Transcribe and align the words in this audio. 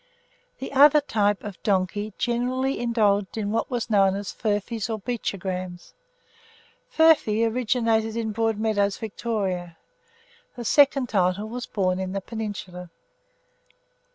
The 0.57 0.73
other 0.73 0.99
type 0.99 1.43
of 1.43 1.61
donkey 1.61 2.11
generally 2.17 2.79
indulged 2.79 3.37
in 3.37 3.51
what 3.51 3.69
were 3.69 3.81
known 3.87 4.15
as 4.15 4.33
Furfys 4.33 4.89
or 4.89 4.97
Beachograms. 4.99 5.93
Furfy 6.89 7.45
originated 7.47 8.15
in 8.15 8.31
Broadmeadows, 8.33 8.97
Victoria; 8.97 9.77
the 10.55 10.65
second 10.65 11.07
title 11.09 11.47
was 11.49 11.67
born 11.67 11.99
in 11.99 12.13
the 12.13 12.21
Peninsula. 12.21 12.89